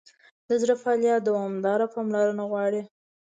د 0.47 0.49
زړه 0.61 0.75
فعالیت 0.81 1.19
دوامداره 1.23 1.85
پاملرنه 1.93 2.43
غواړي. 2.51 2.81